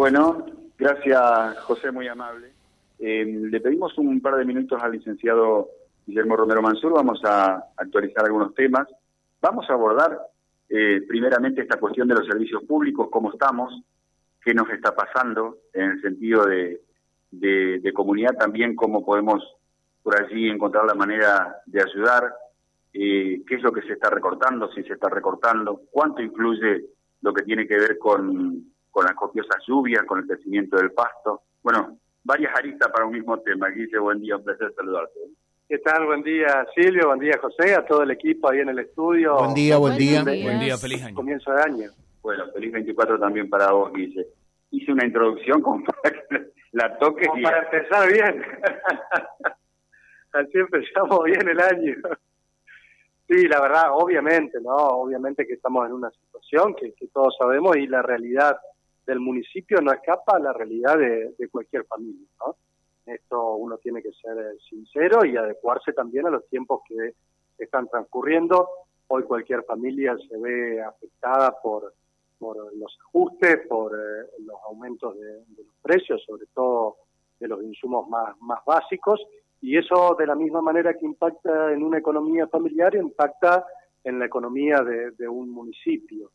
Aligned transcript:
Bueno, 0.00 0.46
gracias 0.78 1.58
José, 1.58 1.92
muy 1.92 2.08
amable. 2.08 2.54
Eh, 2.98 3.22
le 3.22 3.60
pedimos 3.60 3.98
un 3.98 4.18
par 4.22 4.36
de 4.36 4.46
minutos 4.46 4.82
al 4.82 4.92
licenciado 4.92 5.68
Guillermo 6.06 6.36
Romero 6.36 6.62
Mansur, 6.62 6.94
vamos 6.94 7.20
a 7.22 7.66
actualizar 7.76 8.24
algunos 8.24 8.54
temas. 8.54 8.88
Vamos 9.42 9.68
a 9.68 9.74
abordar 9.74 10.18
eh, 10.70 11.02
primeramente 11.06 11.60
esta 11.60 11.78
cuestión 11.78 12.08
de 12.08 12.14
los 12.14 12.26
servicios 12.26 12.62
públicos, 12.64 13.08
cómo 13.12 13.30
estamos, 13.30 13.78
qué 14.42 14.54
nos 14.54 14.70
está 14.70 14.96
pasando 14.96 15.58
en 15.74 15.90
el 15.90 16.00
sentido 16.00 16.46
de, 16.46 16.80
de, 17.30 17.92
comunidad, 17.92 18.38
también 18.38 18.74
cómo 18.76 19.04
podemos 19.04 19.44
por 20.02 20.18
allí 20.18 20.48
encontrar 20.48 20.86
la 20.86 20.94
manera 20.94 21.56
de 21.66 21.82
ayudar, 21.82 22.24
eh, 22.94 23.42
qué 23.46 23.54
es 23.54 23.62
lo 23.62 23.70
que 23.70 23.82
se 23.82 23.92
está 23.92 24.08
recortando, 24.08 24.72
si 24.72 24.82
se 24.82 24.94
está 24.94 25.10
recortando, 25.10 25.82
cuánto 25.90 26.22
incluye 26.22 26.86
lo 27.20 27.34
que 27.34 27.42
tiene 27.42 27.66
que 27.66 27.76
ver 27.76 27.98
con, 27.98 28.64
con 28.90 29.04
las 29.04 29.14
copiosas 29.14 29.56
lluvias, 29.66 30.04
con 30.04 30.18
el 30.20 30.26
crecimiento 30.26 30.76
del 30.76 30.92
pasto. 30.92 31.42
Bueno, 31.62 31.98
varias 32.24 32.54
aristas 32.56 32.90
para 32.90 33.06
un 33.06 33.12
mismo 33.12 33.38
tema. 33.40 33.68
Guille, 33.68 33.98
buen 33.98 34.20
día, 34.20 34.36
un 34.36 34.44
placer 34.44 34.72
saludarte. 34.74 35.20
¿Qué 35.68 35.78
tal? 35.78 36.06
Buen 36.06 36.22
día, 36.22 36.66
Silvio. 36.74 37.08
Buen 37.08 37.20
día, 37.20 37.38
José. 37.40 37.74
A 37.74 37.86
todo 37.86 38.02
el 38.02 38.10
equipo 38.10 38.50
ahí 38.50 38.58
en 38.58 38.70
el 38.70 38.80
estudio. 38.80 39.36
Buen 39.36 39.54
día, 39.54 39.78
buen, 39.78 39.96
día. 39.96 40.22
Buen 40.22 40.60
día, 40.60 40.76
feliz 40.76 41.04
año. 41.04 41.14
Comienzo 41.14 41.52
de 41.52 41.62
año. 41.62 41.90
Bueno, 42.22 42.44
feliz 42.52 42.72
24 42.72 43.18
también 43.18 43.48
para 43.48 43.70
vos, 43.70 43.92
Guille. 43.92 44.26
Hice 44.72 44.92
una 44.92 45.06
introducción 45.06 45.62
como 45.62 45.84
para 45.84 46.10
que 46.28 46.52
la 46.72 46.98
toques. 46.98 47.28
Como 47.28 47.42
para 47.42 47.62
empezar 47.62 48.12
bien. 48.12 48.42
Así 50.32 50.58
empezamos 50.58 51.24
bien 51.24 51.48
el 51.48 51.60
año. 51.60 51.94
Sí, 53.28 53.46
la 53.46 53.60
verdad, 53.60 53.92
obviamente, 53.92 54.58
¿no? 54.60 54.74
Obviamente 54.74 55.46
que 55.46 55.54
estamos 55.54 55.86
en 55.86 55.92
una 55.92 56.10
situación 56.10 56.74
que, 56.74 56.92
todos 57.12 57.36
sabemos 57.38 57.76
y 57.76 57.86
la 57.86 58.02
realidad 58.02 58.58
del 59.10 59.18
municipio 59.18 59.80
no 59.80 59.92
escapa 59.92 60.36
a 60.36 60.38
la 60.38 60.52
realidad 60.52 60.96
de, 60.96 61.48
cualquier 61.50 61.84
familia, 61.84 62.28
¿no? 62.38 62.54
Esto 63.04 63.54
uno 63.54 63.76
tiene 63.78 64.00
que 64.02 64.12
ser 64.12 64.38
eh, 64.38 64.56
sincero 64.68 65.24
y 65.24 65.36
adecuarse 65.36 65.92
también 65.92 66.28
a 66.28 66.30
los 66.30 66.46
tiempos 66.48 66.82
que 66.86 67.14
están 67.58 67.88
transcurriendo. 67.88 68.68
Hoy 69.08 69.24
cualquier 69.24 69.64
familia 69.64 70.16
se 70.28 70.36
ve 70.38 70.80
afectada 70.80 71.60
por, 71.60 71.92
por 72.38 72.56
los 72.76 72.96
ajustes, 73.06 73.66
por 73.68 73.92
eh, 73.94 74.30
los 74.46 74.56
aumentos 74.68 75.18
de, 75.18 75.42
los 75.56 75.74
precios, 75.82 76.22
sobre 76.24 76.46
todo 76.54 76.98
de 77.40 77.48
los 77.48 77.64
insumos 77.64 78.08
más, 78.08 78.40
más 78.40 78.64
básicos, 78.64 79.20
y 79.60 79.76
eso 79.76 80.14
de 80.16 80.26
la 80.26 80.36
misma 80.36 80.62
manera 80.62 80.94
que 80.94 81.04
impacta 81.04 81.72
en 81.72 81.82
una 81.82 81.98
economía 81.98 82.46
familiar, 82.46 82.94
impacta 82.94 83.66
en 84.04 84.20
la 84.20 84.26
economía 84.26 84.82
de, 84.82 85.28
un 85.28 85.50
municipio. 85.50 86.30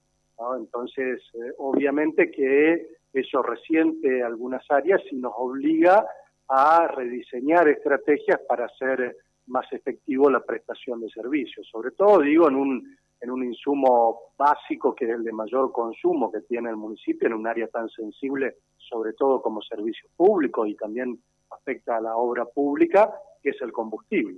Entonces, 0.57 1.21
eh, 1.33 1.53
obviamente 1.57 2.29
que 2.31 2.87
eso 3.13 3.41
resiente 3.41 4.21
algunas 4.21 4.63
áreas 4.69 5.01
y 5.11 5.15
nos 5.15 5.33
obliga 5.37 6.05
a 6.47 6.87
rediseñar 6.87 7.67
estrategias 7.69 8.39
para 8.47 8.65
hacer 8.65 9.15
más 9.47 9.71
efectivo 9.71 10.29
la 10.29 10.41
prestación 10.41 10.99
de 11.01 11.09
servicios, 11.09 11.67
sobre 11.71 11.91
todo 11.91 12.19
digo 12.21 12.49
en 12.49 12.55
un 12.55 12.97
en 13.21 13.31
un 13.31 13.43
insumo 13.43 14.33
básico 14.37 14.93
que 14.93 15.05
es 15.05 15.11
el 15.11 15.23
de 15.23 15.31
mayor 15.31 15.71
consumo 15.71 16.31
que 16.31 16.41
tiene 16.41 16.69
el 16.69 16.75
municipio 16.75 17.27
en 17.27 17.33
un 17.33 17.47
área 17.47 17.67
tan 17.67 17.89
sensible, 17.89 18.57
sobre 18.77 19.13
todo 19.13 19.41
como 19.41 19.61
servicio 19.61 20.09
público 20.15 20.65
y 20.65 20.75
también 20.75 21.19
afecta 21.49 21.97
a 21.97 22.01
la 22.01 22.15
obra 22.17 22.45
pública, 22.45 23.13
que 23.41 23.49
es 23.49 23.61
el 23.61 23.71
combustible. 23.71 24.37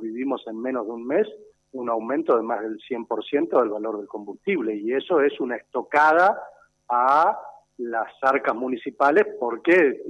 Vivimos 0.00 0.42
en 0.46 0.60
menos 0.60 0.86
de 0.86 0.92
un 0.92 1.06
mes 1.06 1.28
un 1.74 1.90
aumento 1.90 2.36
de 2.36 2.42
más 2.42 2.62
del 2.62 2.78
100% 2.78 3.60
del 3.60 3.68
valor 3.68 3.98
del 3.98 4.08
combustible 4.08 4.74
y 4.74 4.92
eso 4.92 5.20
es 5.20 5.38
una 5.40 5.56
estocada 5.56 6.40
a 6.88 7.38
las 7.78 8.12
arcas 8.22 8.54
municipales 8.54 9.26
porque, 9.38 10.00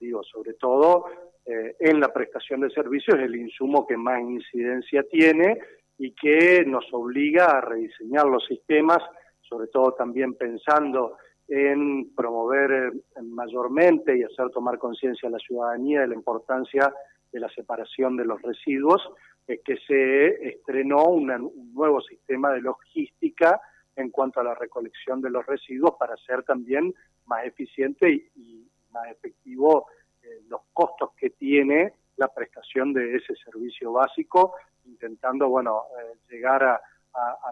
digo, 0.00 0.22
sobre 0.24 0.54
todo 0.54 1.06
eh, 1.46 1.76
en 1.78 2.00
la 2.00 2.12
prestación 2.12 2.60
de 2.60 2.70
servicios 2.70 3.18
el 3.18 3.36
insumo 3.36 3.86
que 3.86 3.96
más 3.96 4.20
incidencia 4.20 5.04
tiene 5.04 5.58
y 5.98 6.12
que 6.12 6.64
nos 6.66 6.84
obliga 6.92 7.46
a 7.46 7.60
rediseñar 7.60 8.26
los 8.26 8.44
sistemas, 8.46 8.98
sobre 9.42 9.68
todo 9.68 9.92
también 9.92 10.34
pensando 10.34 11.16
en 11.46 12.12
promover 12.16 12.72
eh, 12.72 13.22
mayormente 13.22 14.16
y 14.18 14.24
hacer 14.24 14.50
tomar 14.50 14.78
conciencia 14.78 15.28
a 15.28 15.32
la 15.32 15.38
ciudadanía 15.38 16.00
de 16.00 16.08
la 16.08 16.14
importancia 16.14 16.92
de 17.30 17.40
la 17.40 17.48
separación 17.50 18.16
de 18.16 18.24
los 18.24 18.40
residuos, 18.42 19.02
es 19.46 19.60
que 19.64 19.76
se 19.86 20.48
estrenó 20.48 21.04
un 21.04 21.72
nuevo 21.74 22.00
sistema 22.00 22.52
de 22.52 22.60
logística 22.60 23.60
en 23.96 24.10
cuanto 24.10 24.40
a 24.40 24.44
la 24.44 24.54
recolección 24.54 25.20
de 25.20 25.30
los 25.30 25.44
residuos 25.46 25.94
para 25.98 26.16
ser 26.16 26.42
también 26.42 26.94
más 27.26 27.44
eficiente 27.44 28.10
y, 28.10 28.68
más 28.90 29.10
efectivo 29.10 29.86
eh, 30.22 30.42
los 30.48 30.60
costos 30.72 31.10
que 31.16 31.30
tiene 31.30 31.94
la 32.16 32.28
prestación 32.28 32.92
de 32.92 33.16
ese 33.16 33.34
servicio 33.34 33.90
básico, 33.90 34.54
intentando 34.84 35.48
bueno 35.48 35.82
eh, 36.00 36.16
llegar 36.30 36.62
a, 36.62 36.80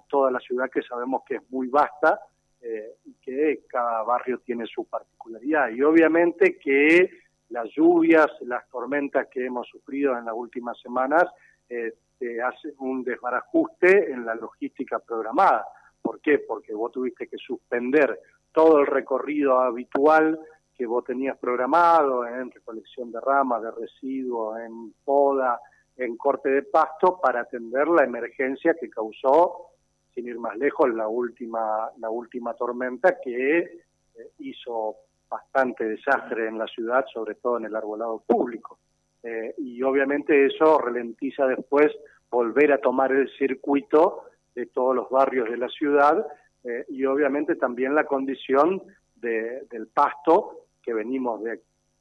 toda 0.08 0.30
la 0.30 0.40
ciudad 0.40 0.70
que 0.70 0.82
sabemos 0.82 1.22
que 1.26 1.36
es 1.36 1.50
muy 1.50 1.68
vasta 1.68 2.20
eh, 2.60 2.96
y 3.04 3.14
que 3.14 3.64
cada 3.68 4.02
barrio 4.02 4.38
tiene 4.38 4.66
su 4.66 4.84
particularidad. 4.84 5.70
Y 5.70 5.82
obviamente 5.82 6.58
que 6.58 7.10
las 7.48 7.68
lluvias, 7.70 8.26
las 8.42 8.68
tormentas 8.68 9.28
que 9.28 9.46
hemos 9.46 9.68
sufrido 9.68 10.16
en 10.18 10.24
las 10.24 10.34
últimas 10.34 10.78
semanas, 10.80 11.24
eh, 11.72 12.40
hacen 12.42 12.74
un 12.78 13.02
desbarajuste 13.02 14.12
en 14.12 14.24
la 14.24 14.34
logística 14.34 14.98
programada. 14.98 15.66
¿Por 16.00 16.20
qué? 16.20 16.38
Porque 16.38 16.74
vos 16.74 16.92
tuviste 16.92 17.26
que 17.26 17.36
suspender 17.38 18.20
todo 18.52 18.80
el 18.80 18.86
recorrido 18.86 19.58
habitual 19.58 20.38
que 20.76 20.86
vos 20.86 21.04
tenías 21.04 21.36
programado 21.38 22.26
en 22.26 22.50
recolección 22.50 23.10
de 23.10 23.20
ramas, 23.20 23.62
de 23.62 23.70
residuos, 23.70 24.58
en 24.60 24.92
poda, 25.04 25.60
en 25.96 26.16
corte 26.16 26.50
de 26.50 26.62
pasto 26.62 27.18
para 27.20 27.40
atender 27.40 27.88
la 27.88 28.04
emergencia 28.04 28.74
que 28.78 28.90
causó, 28.90 29.70
sin 30.14 30.28
ir 30.28 30.38
más 30.38 30.56
lejos, 30.56 30.92
la 30.94 31.08
última, 31.08 31.90
la 31.98 32.10
última 32.10 32.54
tormenta 32.54 33.18
que 33.20 33.58
eh, 33.58 34.30
hizo 34.38 34.96
bastante 35.28 35.84
desastre 35.84 36.48
en 36.48 36.58
la 36.58 36.66
ciudad, 36.66 37.04
sobre 37.12 37.36
todo 37.36 37.58
en 37.58 37.64
el 37.64 37.74
arbolado 37.76 38.22
público. 38.26 38.78
Eh, 39.22 39.54
y 39.58 39.82
obviamente 39.82 40.46
eso 40.46 40.78
ralentiza 40.78 41.46
después 41.46 41.92
volver 42.30 42.72
a 42.72 42.78
tomar 42.78 43.12
el 43.12 43.30
circuito 43.36 44.24
de 44.54 44.66
todos 44.66 44.94
los 44.96 45.08
barrios 45.10 45.48
de 45.48 45.56
la 45.56 45.68
ciudad 45.68 46.26
eh, 46.64 46.84
y 46.88 47.04
obviamente 47.04 47.56
también 47.56 47.94
la 47.94 48.04
condición 48.04 48.82
de, 49.16 49.66
del 49.70 49.86
pasto, 49.88 50.66
que 50.82 50.92
venimos 50.92 51.42
de 51.42 51.60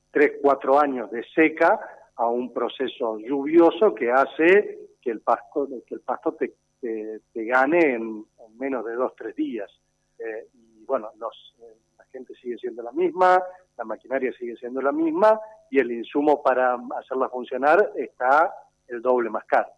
tres, 0.09 0.33
cuatro 0.41 0.79
años 0.79 1.11
de 1.11 1.23
seca 1.35 1.79
a 2.15 2.27
un 2.27 2.53
proceso 2.53 3.17
lluvioso 3.19 3.93
que 3.93 4.11
hace 4.11 4.79
que 5.01 5.11
el 5.11 5.21
pasto, 5.21 5.67
que 5.85 5.95
el 5.95 6.01
pasto 6.01 6.33
te, 6.33 6.53
gane 7.33 7.95
en, 7.95 8.25
menos 8.57 8.85
de 8.85 8.93
dos, 8.93 9.13
tres 9.15 9.35
días. 9.35 9.69
Eh, 10.19 10.47
y 10.53 10.83
bueno, 10.85 11.09
los, 11.17 11.55
la 11.97 12.05
gente 12.05 12.33
sigue 12.35 12.57
siendo 12.57 12.83
la 12.83 12.91
misma, 12.91 13.41
la 13.77 13.83
maquinaria 13.83 14.31
sigue 14.33 14.55
siendo 14.57 14.81
la 14.81 14.91
misma 14.91 15.39
y 15.71 15.79
el 15.79 15.91
insumo 15.91 16.43
para 16.43 16.77
hacerla 16.99 17.29
funcionar 17.29 17.91
está 17.95 18.53
el 18.87 19.01
doble 19.01 19.29
más 19.29 19.45
caro. 19.45 19.69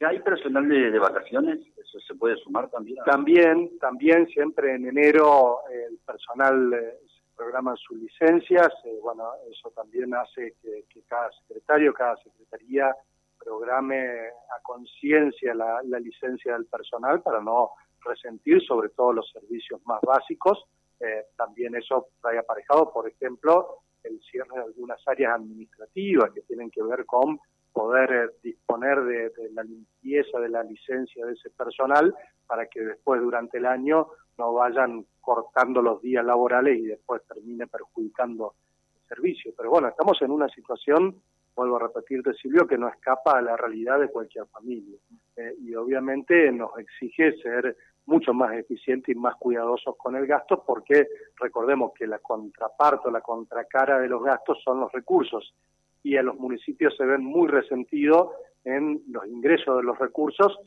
¿Hay 0.00 0.18
personal 0.20 0.68
de, 0.68 0.98
vacaciones? 0.98 1.60
¿Eso 1.76 2.00
se 2.00 2.14
puede 2.14 2.36
sumar 2.36 2.68
también? 2.70 2.96
También, 3.04 3.78
también 3.78 4.26
siempre 4.28 4.74
en 4.74 4.88
enero 4.88 5.60
el 5.70 5.98
personal 5.98 6.72
eh, 6.72 6.98
programan 7.36 7.76
sus 7.76 7.98
licencias. 7.98 8.68
Eh, 8.84 8.98
bueno, 9.02 9.30
eso 9.50 9.70
también 9.70 10.14
hace 10.14 10.54
que, 10.62 10.84
cada 11.06 11.30
secretario, 11.32 11.92
cada 11.92 12.16
secretaría 12.16 12.94
programe 13.38 14.00
a 14.00 14.62
conciencia 14.62 15.54
la, 15.54 15.80
licencia 16.00 16.54
del 16.54 16.64
personal 16.66 17.20
para 17.22 17.40
no 17.40 17.72
resentir 18.02 18.62
sobre 18.64 18.88
todo 18.90 19.12
los 19.12 19.30
servicios 19.30 19.80
más 19.84 20.00
básicos. 20.02 20.64
Eh, 21.00 21.26
también 21.36 21.74
eso 21.74 22.08
trae 22.22 22.38
aparejado, 22.38 22.90
por 22.92 23.06
ejemplo, 23.06 23.80
el 24.04 24.20
cierre 24.20 24.54
de 24.54 24.62
algunas 24.62 25.00
áreas 25.06 25.34
administrativas 25.34 26.30
que 26.32 26.42
tienen 26.42 26.70
que 26.70 26.82
ver 26.82 27.04
con 27.04 27.38
poder 27.74 28.12
eh, 28.12 28.30
disponer 28.42 29.02
de, 29.02 29.32
la 29.52 29.64
limpieza 29.64 30.38
de 30.38 30.48
la 30.48 30.62
licencia 30.62 31.26
de 31.26 31.32
ese 31.32 31.50
personal 31.50 32.14
para 32.46 32.66
que 32.66 32.80
después 32.80 33.20
durante 33.20 33.58
el 33.58 33.66
año 33.66 34.06
no 34.38 34.54
vayan 34.54 35.04
cortando 35.20 35.82
los 35.82 36.00
días 36.00 36.24
laborales 36.24 36.78
y 36.78 36.86
después 36.86 37.22
termine 37.26 37.66
perjudicando 37.66 38.54
el 38.94 39.08
servicio. 39.08 39.52
Pero 39.56 39.70
bueno, 39.70 39.88
estamos 39.88 40.20
en 40.22 40.30
una 40.30 40.48
situación, 40.48 41.20
vuelvo 41.54 41.76
a 41.76 41.88
repetirte 41.88 42.34
Silvio, 42.34 42.66
que 42.66 42.78
no 42.78 42.88
escapa 42.88 43.38
a 43.38 43.42
la 43.42 43.56
realidad 43.56 43.98
de 43.98 44.08
cualquier 44.08 44.46
familia. 44.46 44.98
Eh, 45.36 45.54
y 45.60 45.74
obviamente 45.74 46.52
nos 46.52 46.78
exige 46.78 47.36
ser 47.38 47.76
mucho 48.06 48.34
más 48.34 48.54
eficientes 48.54 49.14
y 49.14 49.18
más 49.18 49.36
cuidadosos 49.36 49.96
con 49.96 50.16
el 50.16 50.26
gasto 50.26 50.62
porque 50.66 51.08
recordemos 51.40 51.92
que 51.94 52.06
la 52.06 52.18
contraparte 52.18 53.08
o 53.08 53.10
la 53.10 53.20
contracara 53.20 53.98
de 53.98 54.08
los 54.08 54.22
gastos 54.22 54.58
son 54.62 54.80
los 54.80 54.92
recursos 54.92 55.54
y 56.02 56.16
a 56.16 56.22
los 56.22 56.36
municipios 56.36 56.96
se 56.96 57.04
ven 57.04 57.24
muy 57.24 57.48
resentidos 57.48 58.32
en 58.64 59.02
los 59.08 59.26
ingresos 59.26 59.78
de 59.78 59.82
los 59.82 59.98
recursos 59.98 60.58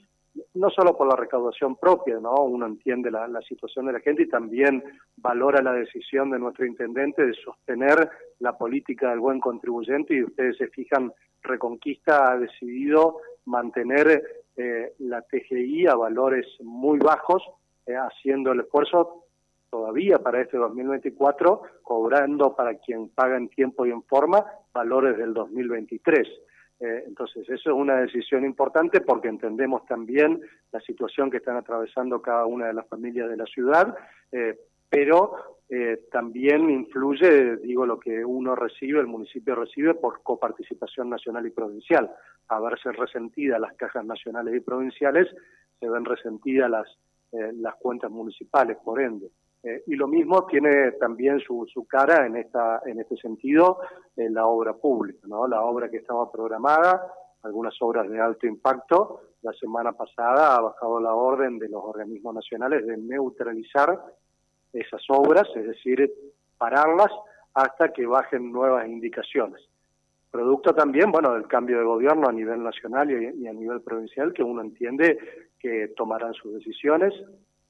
no 0.53 0.69
solo 0.69 0.95
por 0.95 1.07
la 1.07 1.15
recaudación 1.15 1.75
propia, 1.75 2.19
¿no? 2.19 2.33
Uno 2.43 2.65
entiende 2.65 3.11
la, 3.11 3.27
situación 3.47 3.85
de 3.87 3.93
la 3.93 3.99
gente 3.99 4.23
y 4.23 4.29
también 4.29 4.83
valora 5.17 5.61
la 5.61 5.73
decisión 5.73 6.31
de 6.31 6.39
nuestro 6.39 6.65
intendente 6.65 7.25
de 7.25 7.33
sostener 7.33 8.09
la 8.39 8.57
política 8.57 9.09
del 9.09 9.19
buen 9.19 9.39
contribuyente 9.39 10.13
y 10.13 10.23
ustedes 10.23 10.57
se 10.57 10.67
fijan, 10.67 11.11
Reconquista 11.41 12.31
ha 12.31 12.37
decidido 12.37 13.19
mantener 13.45 14.36
eh, 14.57 14.93
la 14.99 15.21
TGI 15.21 15.87
a 15.87 15.95
valores 15.95 16.45
muy 16.61 16.99
bajos, 16.99 17.43
eh, 17.85 17.95
haciendo 17.95 18.51
el 18.51 18.61
esfuerzo 18.61 19.23
todavía 19.69 20.19
para 20.19 20.41
este 20.41 20.57
2024, 20.57 21.61
cobrando 21.83 22.55
para 22.55 22.75
quien 22.75 23.09
paga 23.09 23.37
en 23.37 23.49
tiempo 23.49 23.85
y 23.85 23.91
en 23.91 24.03
forma 24.03 24.45
valores 24.73 25.17
del 25.17 25.33
2023. 25.33 26.27
Eh, 26.79 27.03
entonces, 27.07 27.49
eso 27.49 27.71
es 27.71 27.75
una 27.75 27.97
decisión 27.97 28.45
importante 28.45 29.01
porque 29.01 29.27
entendemos 29.27 29.85
también 29.85 30.41
la 30.71 30.79
situación 30.81 31.31
que 31.31 31.37
están 31.37 31.57
atravesando 31.57 32.21
cada 32.21 32.45
una 32.45 32.67
de 32.67 32.73
las 32.73 32.87
familias 32.87 33.29
de 33.29 33.37
la 33.37 33.45
ciudad, 33.45 33.95
eh, 34.31 34.59
pero 34.89 35.59
eh, 35.69 36.07
también 36.11 36.69
influye, 36.69 37.57
digo, 37.57 37.85
lo 37.85 37.99
que 37.99 38.23
uno 38.23 38.55
recibe, 38.55 38.99
el 38.99 39.07
municipio 39.07 39.55
recibe 39.55 39.93
por 39.95 40.21
coparticipación 40.23 41.09
nacional 41.09 41.45
y 41.45 41.51
provincial. 41.51 42.09
A 42.49 42.59
verse 42.59 42.91
resentidas 42.91 43.59
las 43.59 43.73
cajas 43.75 44.05
nacionales 44.05 44.55
y 44.55 44.59
provinciales, 44.61 45.27
se 45.79 45.89
ven 45.89 46.05
resentidas 46.05 46.69
las, 46.69 46.87
las 47.31 47.75
cuentas 47.75 48.09
municipales, 48.09 48.77
por 48.83 49.01
ende. 49.01 49.29
Eh, 49.63 49.83
y 49.87 49.95
lo 49.95 50.07
mismo 50.07 50.45
tiene 50.45 50.93
también 50.93 51.39
su, 51.39 51.65
su 51.71 51.85
cara 51.85 52.25
en, 52.25 52.37
esta, 52.37 52.81
en 52.85 52.99
este 52.99 53.17
sentido 53.17 53.79
en 54.15 54.33
la 54.33 54.45
obra 54.45 54.73
pública, 54.73 55.27
¿no? 55.27 55.47
la 55.47 55.61
obra 55.61 55.89
que 55.89 55.97
estaba 55.97 56.31
programada, 56.31 57.11
algunas 57.43 57.75
obras 57.81 58.09
de 58.09 58.19
alto 58.19 58.47
impacto. 58.47 59.21
La 59.41 59.53
semana 59.53 59.93
pasada 59.93 60.55
ha 60.55 60.61
bajado 60.61 60.99
la 60.99 61.13
orden 61.13 61.59
de 61.59 61.69
los 61.69 61.83
organismos 61.83 62.35
nacionales 62.35 62.85
de 62.85 62.97
neutralizar 62.97 63.99
esas 64.73 65.01
obras, 65.09 65.47
es 65.55 65.65
decir, 65.65 66.11
pararlas 66.57 67.11
hasta 67.53 67.91
que 67.91 68.05
bajen 68.05 68.51
nuevas 68.51 68.87
indicaciones. 68.87 69.61
Producto 70.29 70.73
también, 70.73 71.11
bueno, 71.11 71.33
del 71.33 71.47
cambio 71.47 71.79
de 71.79 71.85
gobierno 71.85 72.27
a 72.27 72.33
nivel 72.33 72.61
nacional 72.61 73.09
y 73.09 73.47
a 73.47 73.53
nivel 73.53 73.81
provincial, 73.81 74.33
que 74.33 74.43
uno 74.43 74.61
entiende 74.61 75.17
que 75.59 75.89
tomarán 75.95 76.33
sus 76.33 76.53
decisiones, 76.53 77.13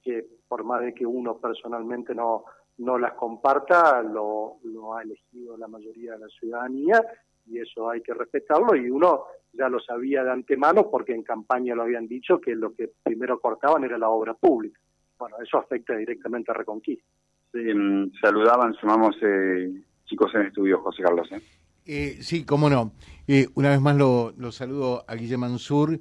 que 0.03 0.25
por 0.47 0.63
más 0.63 0.81
de 0.81 0.93
que 0.93 1.05
uno 1.05 1.37
personalmente 1.37 2.13
no, 2.13 2.45
no 2.77 2.97
las 2.97 3.13
comparta, 3.13 4.01
lo, 4.01 4.59
ha 4.95 5.01
elegido 5.01 5.57
la 5.57 5.67
mayoría 5.67 6.13
de 6.13 6.19
la 6.19 6.27
ciudadanía 6.27 7.03
y 7.45 7.59
eso 7.59 7.89
hay 7.89 8.01
que 8.01 8.13
respetarlo 8.13 8.75
y 8.75 8.89
uno 8.89 9.25
ya 9.53 9.69
lo 9.69 9.79
sabía 9.79 10.23
de 10.23 10.31
antemano 10.31 10.89
porque 10.89 11.13
en 11.13 11.23
campaña 11.23 11.75
lo 11.75 11.83
habían 11.83 12.07
dicho 12.07 12.39
que 12.39 12.55
lo 12.55 12.73
que 12.73 12.91
primero 13.03 13.39
cortaban 13.39 13.83
era 13.83 13.97
la 13.97 14.09
obra 14.09 14.33
pública. 14.33 14.79
Bueno, 15.17 15.37
eso 15.43 15.57
afecta 15.57 15.95
directamente 15.95 16.51
a 16.51 16.53
Reconquista. 16.53 17.05
Sí, 17.51 17.59
mm, 17.59 18.11
saludaban, 18.21 18.73
sumamos 18.75 19.15
eh, 19.21 19.71
chicos 20.05 20.33
en 20.35 20.43
estudio, 20.43 20.79
José 20.81 21.03
Carlos. 21.03 21.31
¿eh? 21.31 21.41
Eh, 21.85 22.17
sí, 22.21 22.45
cómo 22.45 22.69
no. 22.69 22.91
Eh, 23.27 23.47
una 23.55 23.69
vez 23.69 23.81
más 23.81 23.95
lo, 23.95 24.33
lo 24.37 24.51
saludo 24.51 25.05
a 25.07 25.15
Guillem 25.15 25.39
Mansur. 25.39 25.99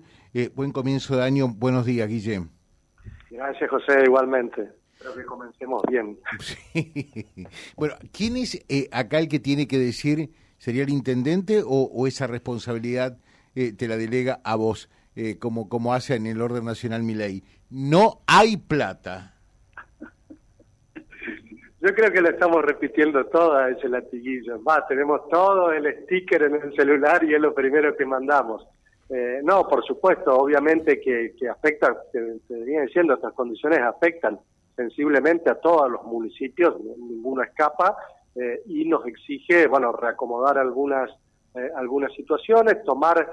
buen 0.54 0.72
comienzo 0.72 1.16
de 1.16 1.22
año. 1.22 1.48
Buenos 1.48 1.86
días, 1.86 2.08
Guillem. 2.08 2.48
Gracias, 3.30 3.70
José, 3.70 4.02
igualmente. 4.04 4.68
Espero 4.96 5.14
que 5.14 5.24
comencemos 5.24 5.82
bien. 5.88 6.18
Bueno, 7.76 7.94
¿quién 8.12 8.36
es 8.36 8.64
eh, 8.68 8.88
acá 8.92 9.18
el 9.18 9.28
que 9.28 9.38
tiene 9.38 9.68
que 9.68 9.78
decir, 9.78 10.30
sería 10.58 10.84
el 10.84 10.90
intendente 10.90 11.62
o, 11.64 12.06
esa 12.06 12.26
responsabilidad 12.26 13.18
eh, 13.54 13.72
te 13.72 13.88
la 13.88 13.96
delega 13.96 14.40
a 14.44 14.56
vos, 14.56 14.88
eh, 15.14 15.38
como, 15.38 15.68
como 15.68 15.92
hace 15.92 16.14
en 16.14 16.26
el 16.26 16.40
orden 16.40 16.64
nacional 16.64 17.02
mi 17.02 17.14
ley? 17.14 17.44
No 17.70 18.20
hay 18.26 18.56
plata. 18.56 19.34
Yo 21.80 21.94
creo 21.94 22.10
que 22.10 22.20
lo 22.20 22.30
estamos 22.30 22.64
repitiendo 22.64 23.26
toda 23.26 23.70
ese 23.70 23.88
latiguillo. 23.88 24.62
Va, 24.62 24.86
tenemos 24.86 25.28
todo 25.28 25.72
el 25.72 26.02
sticker 26.02 26.42
en 26.44 26.54
el 26.56 26.74
celular 26.74 27.22
y 27.24 27.34
es 27.34 27.40
lo 27.40 27.54
primero 27.54 27.96
que 27.96 28.04
mandamos. 28.04 28.66
Eh, 29.08 29.40
no, 29.44 29.68
por 29.68 29.84
supuesto, 29.84 30.36
obviamente 30.36 31.00
que, 31.00 31.34
que 31.38 31.48
afecta, 31.48 31.96
te, 32.12 32.40
te 32.48 32.54
venía 32.54 32.82
diciendo, 32.82 33.14
estas 33.14 33.34
condiciones 33.34 33.80
afectan 33.80 34.40
sensiblemente 34.74 35.48
a 35.48 35.60
todos 35.60 35.90
los 35.90 36.02
municipios, 36.04 36.74
ninguno 36.80 37.42
escapa, 37.42 37.96
eh, 38.34 38.62
y 38.66 38.84
nos 38.84 39.06
exige, 39.06 39.66
bueno, 39.66 39.92
reacomodar 39.92 40.58
algunas 40.58 41.10
eh, 41.56 41.70
algunas 41.76 42.12
situaciones, 42.14 42.82
tomar, 42.84 43.28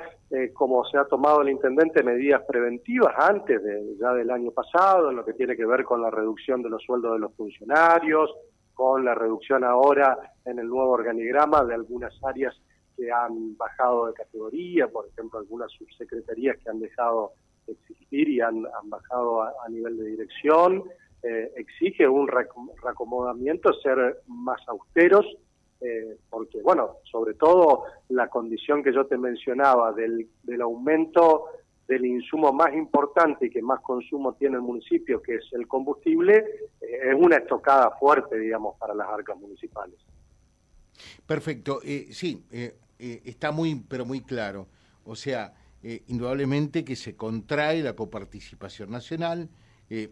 como 0.53 0.83
se 0.85 0.97
ha 0.97 1.05
tomado 1.05 1.41
el 1.41 1.49
intendente, 1.49 2.03
medidas 2.03 2.41
preventivas 2.47 3.13
antes 3.17 3.61
de, 3.63 3.95
ya 3.99 4.13
del 4.13 4.31
año 4.31 4.51
pasado, 4.51 5.09
en 5.09 5.17
lo 5.17 5.25
que 5.25 5.33
tiene 5.33 5.55
que 5.55 5.65
ver 5.65 5.83
con 5.83 6.01
la 6.01 6.09
reducción 6.09 6.63
de 6.63 6.69
los 6.69 6.81
sueldos 6.83 7.13
de 7.13 7.19
los 7.19 7.35
funcionarios, 7.35 8.31
con 8.73 9.05
la 9.05 9.13
reducción 9.13 9.63
ahora 9.63 10.17
en 10.45 10.59
el 10.59 10.67
nuevo 10.67 10.91
organigrama 10.91 11.63
de 11.63 11.75
algunas 11.75 12.13
áreas 12.23 12.55
que 12.95 13.11
han 13.11 13.55
bajado 13.57 14.07
de 14.07 14.13
categoría, 14.13 14.87
por 14.87 15.07
ejemplo, 15.07 15.39
algunas 15.39 15.71
subsecretarías 15.71 16.57
que 16.57 16.69
han 16.69 16.79
dejado 16.79 17.33
de 17.65 17.73
existir 17.73 18.29
y 18.29 18.41
han, 18.41 18.63
bajado 18.85 19.41
a, 19.43 19.69
nivel 19.69 19.97
de 19.97 20.05
dirección. 20.05 20.83
Eh, 21.23 21.51
exige 21.55 22.07
un 22.07 22.27
reacomodamiento, 22.27 23.73
ser 23.81 24.19
más 24.27 24.61
austeros, 24.67 25.25
eh, 25.83 26.17
porque, 26.29 26.61
bueno, 26.61 26.99
sobre 27.11 27.33
todo 27.33 27.83
la 28.07 28.29
condición 28.29 28.81
que 28.81 28.93
yo 28.93 29.05
te 29.05 29.17
mencionaba 29.17 29.91
del, 29.91 30.29
del 30.43 30.61
aumento 30.61 31.47
del 31.89 32.05
insumo 32.05 32.53
más 32.53 32.73
importante 32.73 33.47
y 33.47 33.49
que 33.49 33.61
más 33.61 33.81
consumo 33.81 34.33
tiene 34.35 34.55
el 34.55 34.61
municipio, 34.61 35.21
que 35.21 35.35
es 35.35 35.43
el 35.51 35.67
combustible, 35.67 36.37
eh, 36.79 37.09
es 37.11 37.15
una 37.17 37.35
estocada 37.35 37.91
fuerte, 37.99 38.39
digamos, 38.39 38.77
para 38.77 38.93
las 38.93 39.09
arcas 39.09 39.37
municipales. 39.37 39.99
Perfecto. 41.25 41.81
sí, 41.81 42.45
eh, 42.49 42.77
está 42.97 43.51
muy, 43.51 43.83
pero 43.89 44.05
muy 44.05 44.21
claro. 44.21 44.67
O 45.03 45.17
sea, 45.17 45.53
indudablemente 46.07 46.85
que 46.85 46.95
se 46.95 47.17
contrae 47.17 47.83
la 47.83 47.93
coparticipación 47.93 48.89
nacional, 48.89 49.49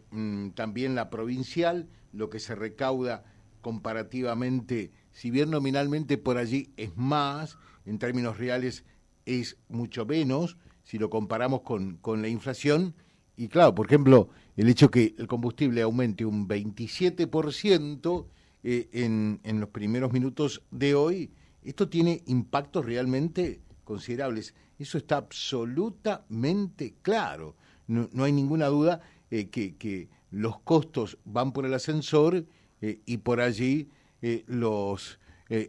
mm, 0.10 0.50
también 0.50 0.96
la 0.96 1.10
provincial, 1.10 1.88
lo 2.12 2.30
que 2.30 2.40
se 2.40 2.56
recauda 2.56 3.24
comparativamente, 3.62 4.92
si 5.12 5.32
bien 5.32 5.50
nominalmente 5.50 6.18
por 6.18 6.38
allí 6.38 6.74
es 6.78 6.96
más, 6.98 7.58
en 7.86 8.00
términos 8.00 8.38
reales 8.38 8.84
es 9.26 9.58
mucho 9.70 10.06
menos, 10.06 10.58
si 10.84 10.98
lo 10.98 11.10
comparamos 11.10 11.62
con, 11.62 11.98
con 11.98 12.22
la 12.22 12.28
inflación. 12.28 12.96
Y 13.38 13.48
claro, 13.48 13.74
por 13.74 13.86
ejemplo, 13.86 14.30
el 14.58 14.68
hecho 14.68 14.92
que 14.92 15.16
el 15.18 15.28
combustible 15.28 15.82
aumente 15.82 16.26
un 16.26 16.48
27% 16.48 18.26
en, 18.64 19.40
en 19.44 19.60
los 19.60 19.70
primeros 19.70 20.12
minutos 20.12 20.64
de 20.72 20.96
hoy, 20.96 21.32
esto 21.64 21.88
tiene 21.88 22.24
impactos 22.26 22.86
realmente 22.86 23.62
considerables. 23.84 24.54
Eso 24.80 24.98
está 24.98 25.18
absolutamente 25.18 26.96
claro. 27.02 27.56
No, 27.88 28.24
hay 28.24 28.32
ninguna 28.32 28.68
duda 28.68 29.02
eh, 29.30 29.50
que, 29.50 30.10
los 30.32 30.62
costos 30.62 31.18
van 31.26 31.52
por 31.52 31.66
el 31.66 31.74
ascensor 31.74 32.46
eh, 32.82 33.00
y 33.06 33.18
por 33.18 33.42
allí 33.42 33.90
eh, 34.22 34.44
los, 34.48 35.20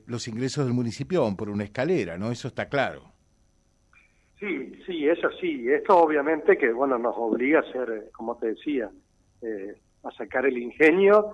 los 0.07 0.29
ingresos 0.29 0.65
del 0.65 0.75
municipio 0.75 1.23
van 1.23 1.37
por 1.37 1.51
una 1.51 1.65
escalera, 1.65 2.17
¿no? 2.17 2.31
Eso 2.31 2.49
está 2.49 2.69
claro. 2.69 3.13
Sí, 4.39 4.73
sí, 4.87 5.07
eso 5.09 5.29
sí. 5.41 5.69
Esto 5.69 5.99
obviamente 5.99 6.57
que, 6.57 6.73
bueno, 6.73 6.99
nos 6.99 7.15
obliga 7.17 7.61
a 7.61 7.73
ser, 7.73 8.11
como 8.13 8.37
te 8.37 8.49
decía, 8.49 8.91
a 10.03 10.11
sacar 10.13 10.47
el 10.47 10.59
ingenio 10.59 11.33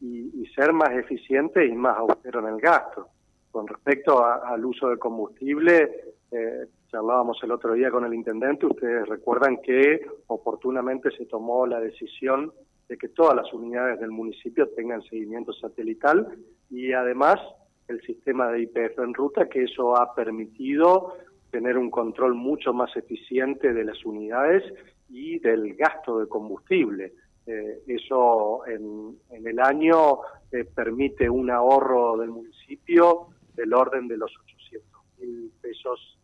y, 0.00 0.42
y, 0.42 0.46
ser 0.54 0.72
más 0.72 0.90
eficiente 0.92 1.64
y 1.66 1.72
más 1.72 1.96
austero 1.98 2.40
en 2.40 2.54
el 2.54 2.60
gasto. 2.60 3.08
Con 3.50 3.66
respecto 3.66 4.24
al 4.24 4.64
uso 4.64 4.90
de 4.90 4.98
combustible, 4.98 5.90
eh, 6.30 6.66
charlábamos 6.90 7.38
el 7.42 7.52
otro 7.52 7.72
día 7.74 7.90
con 7.90 8.04
el 8.04 8.12
intendente, 8.12 8.66
ustedes 8.66 9.08
recuerdan 9.08 9.58
que 9.62 10.04
oportunamente 10.26 11.10
se 11.16 11.26
tomó 11.26 11.66
la 11.66 11.80
decisión 11.80 12.52
de 12.88 12.96
que 12.96 13.08
todas 13.08 13.34
las 13.34 13.52
unidades 13.52 14.00
del 14.00 14.10
municipio 14.10 14.68
tengan 14.70 15.02
seguimiento 15.02 15.52
satelital 15.52 16.38
y 16.70 16.92
además 16.92 17.40
el 17.88 18.00
sistema 18.02 18.50
de 18.50 18.62
IPF 18.62 18.98
en 18.98 19.14
ruta, 19.14 19.48
que 19.48 19.64
eso 19.64 19.96
ha 19.96 20.14
permitido 20.14 21.14
tener 21.50 21.78
un 21.78 21.90
control 21.90 22.34
mucho 22.34 22.72
más 22.72 22.94
eficiente 22.96 23.72
de 23.72 23.84
las 23.84 24.04
unidades 24.04 24.62
y 25.08 25.38
del 25.38 25.74
gasto 25.74 26.18
de 26.18 26.28
combustible. 26.28 27.12
Eh, 27.46 27.82
eso 27.86 28.66
en, 28.66 29.18
el 29.30 29.60
año 29.60 30.18
eh, 30.50 30.64
permite 30.64 31.30
un 31.30 31.50
ahorro 31.50 32.16
del 32.16 32.30
municipio 32.30 33.28
del 33.54 33.72
orden 33.72 34.08
de 34.08 34.16
los 34.16 34.32
800 34.36 35.02
mil 35.20 35.52
pesos 35.62 36.18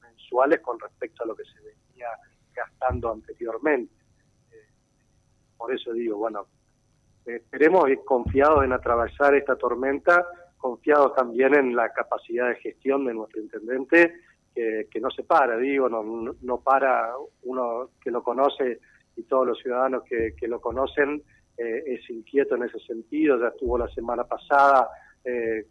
mensuales 0.00 0.60
con 0.60 0.78
respecto 0.78 1.24
a 1.24 1.26
lo 1.26 1.34
que 1.34 1.44
se 1.44 1.60
venía 1.60 2.08
gastando 2.54 3.12
anteriormente. 3.12 3.92
Eh, 5.60 5.66
por 5.66 5.74
eso 5.74 5.92
digo, 5.92 6.16
bueno, 6.16 6.46
esperemos 7.24 7.84
confiados 8.04 8.64
en 8.64 8.72
atravesar 8.72 9.34
esta 9.34 9.56
tormenta, 9.56 10.26
confiados 10.56 11.14
también 11.14 11.54
en 11.54 11.76
la 11.76 11.92
capacidad 11.92 12.48
de 12.48 12.56
gestión 12.56 13.04
de 13.04 13.14
nuestro 13.14 13.40
intendente 13.40 14.14
que, 14.54 15.00
no 15.00 15.10
se 15.10 15.22
para, 15.22 15.56
digo, 15.56 15.88
no, 15.88 16.34
no 16.42 16.60
para 16.60 17.14
uno 17.44 17.90
que 18.02 18.10
lo 18.10 18.22
conoce 18.22 18.80
y 19.16 19.22
todos 19.22 19.46
los 19.46 19.58
ciudadanos 19.58 20.02
que, 20.04 20.34
que 20.36 20.48
lo 20.48 20.60
conocen 20.60 21.22
eh, 21.60 21.84
es 21.86 22.08
inquieto 22.08 22.54
en 22.54 22.62
ese 22.62 22.78
sentido, 22.80 23.38
ya 23.38 23.48
estuvo 23.48 23.76
la 23.76 23.88
semana 23.88 24.24
pasada 24.24 24.88
eh, 25.22 25.66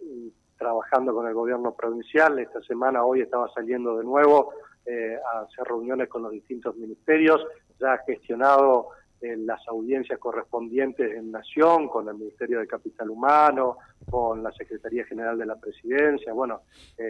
trabajando 0.56 1.16
con 1.16 1.28
el 1.28 1.34
gobierno 1.34 1.74
provincial, 1.74 2.38
esta 2.38 2.62
semana 2.62 3.04
hoy 3.04 3.22
estaba 3.22 3.52
saliendo 3.54 3.98
de 3.98 4.04
nuevo 4.04 4.54
eh, 4.86 5.18
a 5.34 5.40
hacer 5.40 5.66
reuniones 5.66 6.08
con 6.08 6.22
los 6.22 6.32
distintos 6.32 6.76
ministerios, 6.76 7.44
ya 7.80 7.94
ha 7.94 7.98
gestionado 8.06 8.90
las 9.22 9.68
audiencias 9.68 10.20
correspondientes 10.20 11.16
en 11.16 11.32
Nación, 11.32 11.88
con 11.88 12.08
el 12.08 12.16
Ministerio 12.16 12.60
de 12.60 12.68
Capital 12.68 13.10
Humano, 13.10 13.78
con 14.10 14.42
la 14.44 14.52
Secretaría 14.52 15.06
General 15.06 15.38
de 15.38 15.46
la 15.46 15.56
Presidencia, 15.56 16.34
bueno, 16.34 16.62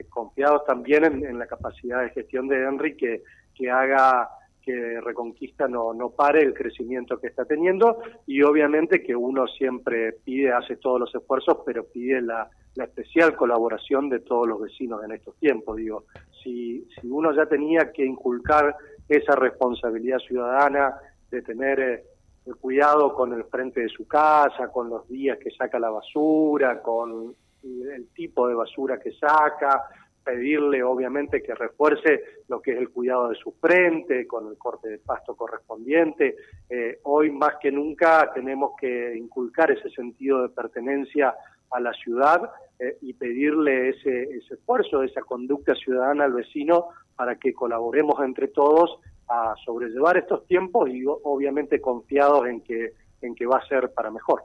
confiados 0.09 0.65
también 0.65 1.05
en, 1.05 1.37
la 1.37 1.47
capacidad 1.47 2.01
de 2.01 2.09
gestión 2.09 2.47
de 2.47 2.63
Henry 2.63 2.95
que, 2.97 3.23
que 3.55 3.69
haga 3.69 4.29
que 4.61 4.99
Reconquista 5.01 5.67
no, 5.67 5.93
no 5.93 6.09
pare 6.09 6.41
el 6.41 6.53
crecimiento 6.53 7.19
que 7.19 7.27
está 7.27 7.45
teniendo 7.45 8.01
y 8.27 8.41
obviamente 8.41 9.01
que 9.01 9.15
uno 9.15 9.47
siempre 9.47 10.13
pide, 10.23 10.51
hace 10.51 10.75
todos 10.75 10.99
los 10.99 11.15
esfuerzos, 11.15 11.59
pero 11.65 11.85
pide 11.85 12.21
la, 12.21 12.49
la 12.75 12.83
especial 12.83 13.35
colaboración 13.35 14.09
de 14.09 14.19
todos 14.19 14.47
los 14.47 14.61
vecinos 14.61 15.03
en 15.03 15.11
estos 15.11 15.35
tiempos. 15.37 15.77
Digo, 15.77 16.05
si, 16.43 16.87
si 16.99 17.07
uno 17.07 17.33
ya 17.33 17.45
tenía 17.45 17.91
que 17.91 18.05
inculcar 18.05 18.75
esa 19.07 19.35
responsabilidad 19.35 20.19
ciudadana 20.19 20.93
de 21.29 21.41
tener 21.41 21.79
eh, 21.79 22.03
el 22.45 22.55
cuidado 22.55 23.13
con 23.13 23.33
el 23.33 23.43
frente 23.45 23.81
de 23.81 23.89
su 23.89 24.07
casa, 24.07 24.69
con 24.71 24.89
los 24.89 25.07
días 25.07 25.37
que 25.37 25.51
saca 25.51 25.79
la 25.79 25.89
basura, 25.89 26.81
con 26.81 27.35
el 27.63 28.07
tipo 28.13 28.47
de 28.47 28.55
basura 28.55 28.99
que 28.99 29.11
saca, 29.11 29.83
pedirle 30.23 30.83
obviamente 30.83 31.41
que 31.41 31.55
refuerce 31.55 32.23
lo 32.47 32.61
que 32.61 32.71
es 32.71 32.77
el 32.77 32.89
cuidado 32.89 33.29
de 33.29 33.35
su 33.35 33.51
frente, 33.53 34.27
con 34.27 34.47
el 34.47 34.57
corte 34.57 34.89
de 34.89 34.97
pasto 34.99 35.35
correspondiente. 35.35 36.35
Eh, 36.69 36.99
hoy 37.03 37.31
más 37.31 37.55
que 37.61 37.71
nunca 37.71 38.31
tenemos 38.33 38.71
que 38.79 39.15
inculcar 39.17 39.71
ese 39.71 39.89
sentido 39.89 40.41
de 40.41 40.49
pertenencia 40.49 41.33
a 41.71 41.79
la 41.79 41.93
ciudad 41.93 42.51
eh, 42.79 42.97
y 43.01 43.13
pedirle 43.13 43.89
ese, 43.89 44.23
ese 44.23 44.55
esfuerzo, 44.55 45.03
esa 45.03 45.21
conducta 45.21 45.75
ciudadana 45.75 46.25
al 46.25 46.33
vecino 46.33 46.89
para 47.15 47.35
que 47.35 47.53
colaboremos 47.53 48.15
entre 48.23 48.47
todos 48.47 48.99
a 49.29 49.55
sobrellevar 49.63 50.17
estos 50.17 50.45
tiempos 50.47 50.89
y 50.89 51.03
obviamente 51.05 51.79
confiados 51.79 52.47
en 52.47 52.61
que, 52.61 52.93
en 53.21 53.35
que 53.35 53.45
va 53.45 53.57
a 53.57 53.67
ser 53.67 53.91
para 53.93 54.09
mejor. 54.09 54.43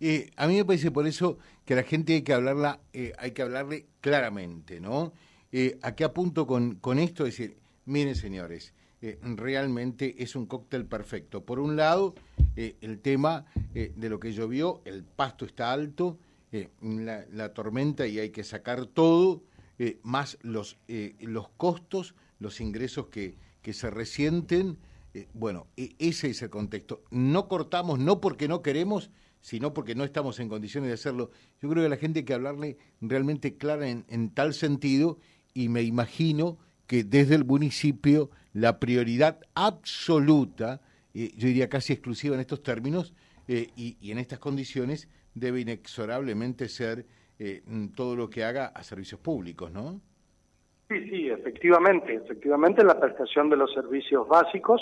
Eh, 0.00 0.30
a 0.36 0.46
mí 0.46 0.56
me 0.56 0.64
parece 0.64 0.90
por 0.90 1.06
eso 1.06 1.38
que 1.64 1.74
la 1.74 1.82
gente 1.82 2.14
hay 2.14 2.22
que 2.22 2.32
hablarla, 2.32 2.80
eh, 2.92 3.12
hay 3.18 3.32
que 3.32 3.42
hablarle 3.42 3.86
claramente, 4.00 4.80
¿no? 4.80 5.12
Eh, 5.50 5.78
¿A 5.82 5.94
qué 5.94 6.04
apunto 6.04 6.46
con, 6.46 6.76
con 6.76 6.98
esto? 6.98 7.26
Es 7.26 7.36
decir, 7.36 7.56
miren 7.86 8.14
señores, 8.14 8.74
eh, 9.02 9.18
realmente 9.22 10.22
es 10.22 10.36
un 10.36 10.46
cóctel 10.46 10.86
perfecto. 10.86 11.44
Por 11.44 11.58
un 11.58 11.76
lado, 11.76 12.14
el 12.56 13.00
tema 13.00 13.44
de 13.74 14.08
lo 14.08 14.18
que 14.18 14.32
llovió, 14.32 14.80
el 14.86 15.04
pasto 15.04 15.44
está 15.44 15.72
alto, 15.72 16.18
la, 16.80 17.26
la, 17.30 17.52
tormenta 17.52 18.06
y 18.06 18.18
hay 18.18 18.30
que 18.30 18.44
sacar 18.44 18.86
todo, 18.86 19.42
más 20.02 20.38
los, 20.40 20.78
los 21.20 21.48
costos, 21.50 22.14
los 22.38 22.62
ingresos 22.62 23.08
que, 23.08 23.36
que 23.66 23.72
se 23.72 23.90
resienten. 23.90 24.78
bueno, 25.34 25.66
e, 25.76 25.96
ese 25.98 26.30
es 26.30 26.40
el 26.40 26.50
contexto. 26.50 27.02
No 27.10 27.48
cortamos, 27.48 27.98
no 27.98 28.20
porque 28.20 28.46
no 28.46 28.62
queremos, 28.62 29.10
sino 29.40 29.74
porque 29.74 29.96
no 29.96 30.04
estamos 30.04 30.38
en 30.38 30.48
condiciones 30.48 30.86
de 30.86 30.94
hacerlo. 30.94 31.32
Yo 31.60 31.68
creo 31.68 31.82
que 31.82 31.86
a 31.86 31.88
la 31.88 31.96
gente 31.96 32.20
hay 32.20 32.24
que 32.24 32.34
hablarle 32.34 32.78
realmente 33.00 33.56
clara 33.56 33.88
en, 33.88 34.30
tal 34.30 34.54
sentido 34.54 35.18
y 35.52 35.68
me 35.68 35.82
imagino 35.82 36.58
que 36.86 37.02
desde 37.02 37.34
el 37.34 37.44
municipio 37.44 38.30
la 38.52 38.78
prioridad 38.78 39.40
absoluta, 39.56 40.80
eh, 41.12 41.32
yo 41.36 41.48
diría 41.48 41.68
casi 41.68 41.92
exclusiva 41.92 42.36
en 42.36 42.40
estos 42.40 42.62
términos 42.62 43.14
eh, 43.48 43.70
y, 43.74 43.96
en 44.12 44.18
estas 44.18 44.38
condiciones, 44.38 45.08
debe 45.34 45.62
inexorablemente 45.62 46.68
ser 46.68 47.04
eh, 47.40 47.64
todo 47.96 48.14
lo 48.14 48.30
que 48.30 48.44
haga 48.44 48.66
a 48.66 48.84
servicios 48.84 49.20
públicos, 49.20 49.72
¿no? 49.72 50.00
Sí, 50.88 51.08
sí, 51.08 51.28
efectivamente, 51.28 52.14
efectivamente 52.14 52.84
la 52.84 53.00
prestación 53.00 53.50
de 53.50 53.56
los 53.56 53.72
servicios 53.72 54.28
básicos, 54.28 54.80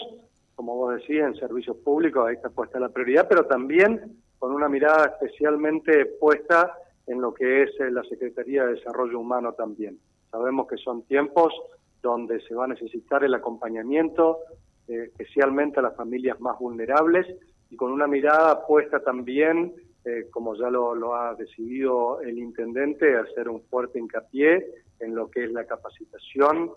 como 0.54 0.76
vos 0.76 0.94
decías, 0.96 1.28
en 1.28 1.40
servicios 1.40 1.78
públicos 1.78 2.26
ahí 2.26 2.34
está 2.34 2.50
puesta 2.50 2.78
la 2.78 2.90
prioridad, 2.90 3.26
pero 3.26 3.46
también 3.46 4.18
con 4.38 4.52
una 4.52 4.68
mirada 4.68 5.06
especialmente 5.18 6.04
puesta 6.20 6.76
en 7.06 7.23
lo 7.23 7.32
que 7.32 7.62
es 7.62 7.70
eh, 7.80 7.90
la 7.90 8.02
Secretaría 8.04 8.64
de 8.64 8.75
Desarrollo 8.75 9.18
Humano 9.18 9.54
también. 9.54 9.99
Sabemos 10.30 10.66
que 10.66 10.76
son 10.76 11.02
tiempos 11.04 11.54
donde 12.02 12.40
se 12.42 12.54
va 12.54 12.64
a 12.64 12.68
necesitar 12.68 13.25
el 13.25 13.32
acompañamiento, 13.32 14.40
eh, 14.88 15.04
especialmente 15.04 15.80
a 15.80 15.84
las 15.84 15.96
familias 15.96 16.38
más 16.38 16.58
vulnerables, 16.58 17.26
y 17.70 17.76
con 17.76 17.90
una 17.90 18.06
mirada 18.06 18.66
puesta 18.66 19.00
también, 19.00 19.73
eh, 20.04 20.28
como 20.30 20.54
ya 20.54 20.70
lo, 20.70 21.14
ha 21.14 21.34
decidido 21.34 22.20
el 22.20 22.38
intendente, 22.38 23.16
hacer 23.16 23.49
un 23.49 23.62
fuerte 23.62 23.99
hincapié 23.99 24.66
en 25.00 25.14
lo 25.14 25.30
que 25.30 25.44
es 25.44 25.52
la 25.52 25.64
capacitación 25.64 26.73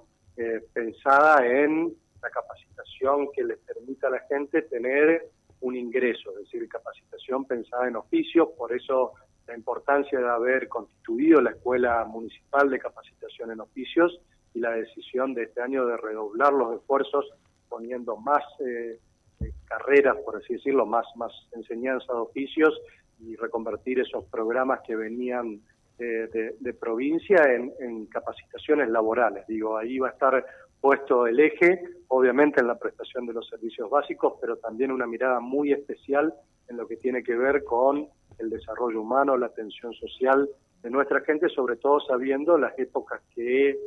pensada 0.71 1.43
en 1.47 1.95
la 2.21 2.29
capacitación 2.29 3.29
que 3.33 3.43
les 3.43 3.57
permita 3.57 4.07
a 4.07 4.11
la 4.11 4.19
gente 4.29 4.61
tener 4.61 5.31
un 5.61 5.75
ingreso, 5.75 6.31
es 6.31 6.45
decir, 6.45 6.67
capacitación 6.69 7.45
pensada 7.45 7.87
en 7.87 7.95
oficios, 7.95 8.49
por 8.57 8.71
eso 8.71 9.13
la 9.47 9.55
importancia 9.55 10.19
de 10.19 10.29
haber 10.29 10.67
constituido 10.67 11.41
la 11.41 11.51
Escuela 11.51 12.03
Municipal 12.05 12.69
de 12.69 12.79
Capacitación 12.79 13.51
en 13.51 13.61
Oficios 13.61 14.19
y 14.53 14.59
la 14.59 14.71
decisión 14.71 15.33
de 15.33 15.43
este 15.43 15.61
año 15.61 15.85
de 15.85 15.97
redoblar 15.97 16.53
los 16.53 16.79
esfuerzos 16.79 17.25
poniendo 17.69 18.17
más 18.17 18.43
eh, 18.59 18.99
eh, 19.39 19.51
carreras, 19.65 20.17
por 20.25 20.37
así 20.37 20.53
decirlo, 20.53 20.85
más, 20.85 21.05
más 21.15 21.31
enseñanza 21.53 22.11
de 22.11 22.19
oficios 22.19 22.77
y 23.19 23.35
reconvertir 23.35 23.99
esos 23.99 24.25
programas 24.25 24.81
que 24.85 24.95
venían 24.95 25.61
eh, 25.99 26.53
de, 26.59 26.73
provincia 26.73 27.41
en, 27.53 27.73
en 27.79 28.05
capacitaciones 28.05 28.89
laborales. 28.89 29.45
Digo, 29.47 29.77
ahí 29.77 29.97
va 29.97 30.09
a 30.09 30.11
estar 30.11 30.45
puesto 30.79 31.25
el 31.25 31.39
eje, 31.39 31.81
obviamente 32.09 32.61
en 32.61 32.67
la 32.67 32.77
prestación 32.77 33.25
de 33.25 33.33
los 33.33 33.47
servicios 33.47 33.89
básicos, 33.89 34.33
pero 34.39 34.57
también 34.57 34.91
una 34.91 35.07
mirada 35.07 35.39
muy 35.39 35.71
especial 35.71 36.33
en 36.67 36.77
lo 36.77 36.87
que 36.87 36.97
tiene 36.97 37.23
que 37.23 37.35
ver 37.35 37.63
con 37.63 38.07
el 38.37 38.49
desarrollo 38.49 39.01
humano, 39.01 39.37
la 39.37 39.47
atención 39.47 39.93
social 39.93 40.47
de 40.83 40.89
nuestra 40.89 41.21
gente, 41.21 41.49
sobre 41.49 41.77
todo 41.77 41.99
sabiendo 42.01 42.57
las 42.57 42.77
épocas 42.77 43.21
que 43.33 43.77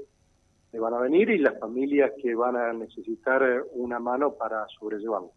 van 0.72 0.94
a 0.94 1.00
venir 1.00 1.30
y 1.30 1.38
las 1.38 1.58
familias 1.58 2.12
que 2.22 2.34
van 2.34 2.56
a 2.56 2.72
necesitar 2.72 3.64
una 3.72 3.98
mano 3.98 4.34
para 4.34 4.66
sobrellevarlo. 4.78 5.32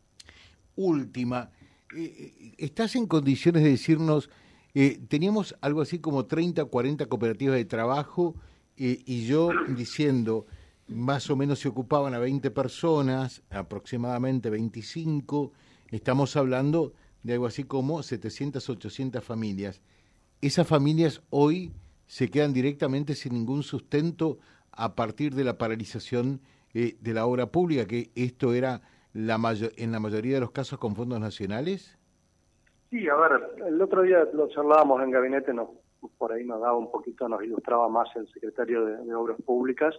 Última, 0.76 1.50
eh, 1.62 1.63
eh, 1.63 1.63
¿estás 2.58 2.96
en 2.96 3.08
condiciones 3.08 3.64
de 3.64 3.70
decirnos, 3.70 4.30
eh, 4.74 5.00
teníamos 5.08 5.56
algo 5.62 5.82
así 5.82 6.00
como 6.00 6.26
30, 6.26 6.66
40 6.66 7.06
cooperativas 7.08 7.56
de 7.56 7.66
trabajo 7.66 8.36
y 8.76 9.26
yo 9.28 9.52
diciendo, 9.76 10.48
más 10.88 11.30
o 11.30 11.36
menos 11.36 11.60
se 11.60 11.68
ocupaban 11.68 12.14
a 12.14 12.20
20 12.20 12.52
personas, 12.52 13.44
aproximadamente 13.50 14.50
25, 14.50 15.52
estamos 15.92 16.36
hablando 16.36 16.94
de 17.24 17.34
algo 17.34 17.46
así 17.46 17.64
como 17.64 18.04
700, 18.04 18.70
800 18.70 19.24
familias. 19.24 19.82
Esas 20.42 20.68
familias 20.68 21.22
hoy 21.30 21.72
se 22.06 22.30
quedan 22.30 22.54
directamente 22.54 23.16
sin 23.16 23.34
ningún 23.34 23.64
sustento 23.64 24.40
a 24.72 24.96
partir 24.96 25.34
de 25.36 25.44
la 25.44 25.58
paralización 25.58 26.42
eh, 26.74 26.98
de 27.00 27.14
la 27.14 27.26
obra 27.26 27.52
pública, 27.52 27.86
que 27.86 28.12
esto 28.16 28.54
era 28.54 28.82
la 29.14 29.40
en 29.78 29.92
la 29.92 30.00
mayoría 30.00 30.36
de 30.36 30.42
los 30.42 30.52
casos 30.52 30.80
con 30.80 30.96
fondos 30.96 31.20
nacionales. 31.20 31.98
Sí, 32.90 33.08
a 33.08 33.16
ver, 33.16 33.68
el 33.68 33.82
otro 33.82 34.04
día 34.04 34.28
lo 34.34 34.48
charlábamos 34.50 35.02
en 35.02 35.12
gabinete, 35.12 35.54
no, 35.54 35.72
por 36.18 36.32
ahí 36.32 36.46
nos 36.46 36.62
daba 36.62 36.78
un 36.78 36.92
poquito, 36.92 37.28
nos 37.28 37.44
ilustraba 37.44 37.90
más 37.90 38.08
el 38.16 38.28
secretario 38.32 38.86
de 38.86 39.16
Obras 39.16 39.42
Públicas, 39.42 39.96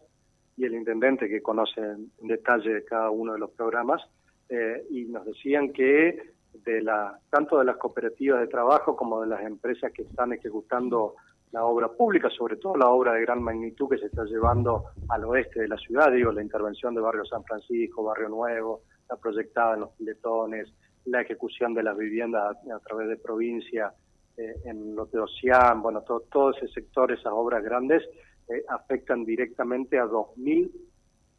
y 0.56 0.64
el 0.64 0.74
intendente 0.74 1.28
que 1.28 1.42
conoce 1.42 1.80
en 1.80 2.10
detalle 2.20 2.84
cada 2.84 3.10
uno 3.10 3.32
de 3.32 3.38
los 3.38 3.50
programas, 3.50 4.02
eh, 4.48 4.86
y 4.90 5.04
nos 5.06 5.24
decían 5.26 5.72
que 5.72 6.34
de 6.52 6.82
la, 6.82 7.18
tanto 7.30 7.58
de 7.58 7.64
las 7.64 7.76
cooperativas 7.76 8.40
de 8.40 8.46
trabajo 8.46 8.94
como 8.94 9.22
de 9.22 9.26
las 9.26 9.42
empresas 9.42 9.92
que 9.92 10.02
están 10.02 10.32
ejecutando 10.32 11.16
la 11.50 11.64
obra 11.64 11.88
pública, 11.88 12.30
sobre 12.30 12.56
todo 12.56 12.76
la 12.76 12.88
obra 12.88 13.14
de 13.14 13.22
gran 13.22 13.42
magnitud 13.42 13.88
que 13.88 13.98
se 13.98 14.06
está 14.06 14.24
llevando 14.24 14.86
al 15.08 15.24
oeste 15.24 15.60
de 15.60 15.68
la 15.68 15.76
ciudad, 15.76 16.12
digo, 16.12 16.32
la 16.32 16.42
intervención 16.42 16.94
de 16.94 17.00
Barrio 17.00 17.24
San 17.24 17.44
Francisco, 17.44 18.04
Barrio 18.04 18.28
Nuevo, 18.28 18.82
la 19.08 19.16
proyectada 19.16 19.74
en 19.74 19.80
los 19.80 19.90
piletones, 19.92 20.72
la 21.06 21.20
ejecución 21.20 21.74
de 21.74 21.82
las 21.82 21.96
viviendas 21.96 22.56
a, 22.56 22.78
través 22.80 23.08
de 23.08 23.16
provincia, 23.16 23.92
eh, 24.36 24.54
en 24.64 24.96
los 24.96 25.10
de 25.12 25.20
Oceán, 25.20 25.82
bueno, 25.82 26.02
todo, 26.02 26.20
todo 26.20 26.50
ese 26.50 26.68
sector, 26.68 27.12
esas 27.12 27.32
obras 27.32 27.62
grandes, 27.62 28.02
eh, 28.48 28.64
afectan 28.68 29.24
directamente 29.24 29.98
a 29.98 30.06
2.000 30.06 30.70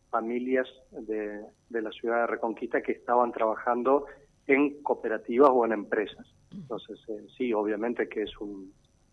familias 0.10 0.68
de, 0.92 1.42
la 1.70 1.92
ciudad 1.92 2.22
de 2.22 2.28
Reconquista 2.28 2.82
que 2.82 2.94
estaban 2.94 3.32
trabajando 3.32 4.06
en 4.48 4.82
cooperativas 4.82 5.50
o 5.52 5.66
en 5.66 5.74
empresas. 5.74 6.26
Entonces, 6.52 7.00
eh, 7.10 7.26
sí, 7.38 7.52
obviamente 7.54 8.08
que 8.08 8.24
es 8.24 8.38
un, 8.40 8.72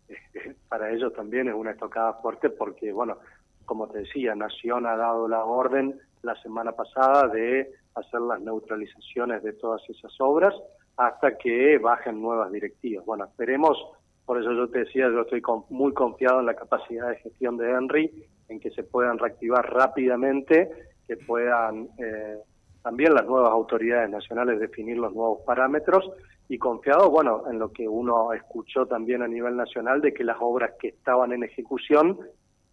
para 0.68 0.92
ellos 0.92 1.12
también 1.12 1.48
es 1.48 1.54
una 1.54 1.72
estocada 1.72 2.14
fuerte 2.14 2.50
porque, 2.50 2.92
bueno, 2.92 3.18
como 3.64 3.88
te 3.88 3.98
decía, 4.00 4.34
Nación 4.34 4.86
ha 4.86 4.96
dado 4.96 5.26
la 5.28 5.44
orden 5.44 5.98
la 6.22 6.40
semana 6.42 6.72
pasada 6.72 7.28
de 7.28 7.72
hacer 7.94 8.20
las 8.20 8.40
neutralizaciones 8.40 9.42
de 9.42 9.52
todas 9.52 9.82
esas 9.88 10.12
obras 10.20 10.54
hasta 10.96 11.36
que 11.36 11.78
bajen 11.78 12.20
nuevas 12.20 12.50
directivas. 12.52 13.04
Bueno, 13.04 13.24
esperemos, 13.24 13.78
por 14.24 14.40
eso 14.40 14.52
yo 14.52 14.68
te 14.68 14.80
decía, 14.80 15.08
yo 15.10 15.22
estoy 15.22 15.42
muy 15.70 15.92
confiado 15.92 16.40
en 16.40 16.46
la 16.46 16.54
capacidad 16.54 17.08
de 17.08 17.16
gestión 17.16 17.56
de 17.56 17.70
Henry, 17.70 18.26
en 18.48 18.60
que 18.60 18.70
se 18.70 18.82
puedan 18.82 19.18
reactivar 19.18 19.72
rápidamente, 19.72 20.70
que 21.06 21.16
puedan 21.16 21.88
eh, 21.98 22.38
también 22.82 23.14
las 23.14 23.26
nuevas 23.26 23.52
autoridades 23.52 24.10
nacionales 24.10 24.60
definir 24.60 24.98
los 24.98 25.14
nuevos 25.14 25.40
parámetros 25.46 26.10
y 26.48 26.58
confiado, 26.58 27.10
bueno, 27.10 27.44
en 27.48 27.58
lo 27.58 27.72
que 27.72 27.88
uno 27.88 28.32
escuchó 28.32 28.86
también 28.86 29.22
a 29.22 29.28
nivel 29.28 29.56
nacional 29.56 30.00
de 30.00 30.12
que 30.12 30.24
las 30.24 30.36
obras 30.40 30.72
que 30.78 30.88
estaban 30.88 31.32
en 31.32 31.44
ejecución 31.44 32.18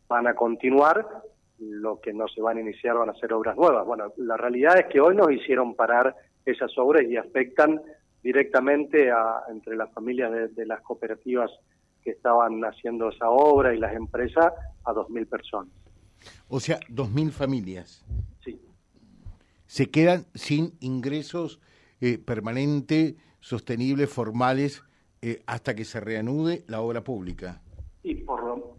van 0.08 0.28
a 0.28 0.34
continuar, 0.34 1.08
lo 1.60 2.00
que 2.00 2.14
no 2.14 2.28
se 2.28 2.42
van 2.42 2.58
a 2.58 2.62
iniciar 2.62 2.98
van 2.98 3.10
a 3.10 3.16
ser 3.16 3.34
obras 3.34 3.56
nuevas. 3.56 3.86
Bueno, 3.86 4.14
la 4.18 4.38
realidad 4.38 4.80
es 4.80 4.86
que 4.88 5.00
hoy 5.00 5.16
nos 5.16 5.32
hicieron 5.32 5.76
parar 5.76 6.16
esas 6.46 6.76
obras 6.78 7.04
y 7.04 7.18
afectan 7.18 7.82
directamente 8.24 9.12
a, 9.12 9.44
entre 9.50 9.76
las 9.76 9.92
familias 9.94 10.56
de, 10.56 10.66
las 10.66 10.82
cooperativas 10.82 11.52
que 12.04 12.12
estaban 12.12 12.62
haciendo 12.64 13.10
esa 13.10 13.30
obra 13.30 13.74
y 13.74 13.78
las 13.78 13.96
empresas 13.96 14.54
a 14.84 14.94
2.000 14.94 15.28
personas. 15.28 15.74
O 16.48 16.60
sea, 16.60 16.80
2.000 16.90 17.32
familias. 17.32 18.06
Sí. 18.44 18.62
Se 19.66 19.90
quedan 19.90 20.26
sin 20.34 20.74
ingresos 20.80 21.62
eh, 22.02 22.18
permanentes, 22.18 23.16
sostenibles, 23.40 24.10
formales, 24.10 24.84
eh, 25.22 25.44
hasta 25.46 25.76
que 25.76 25.86
se 25.86 26.00
reanude 26.00 26.64
la 26.68 26.82
obra 26.82 27.04
pública. 27.04 27.62
Y 28.04 28.16
por 28.16 28.44
lo, 28.44 28.78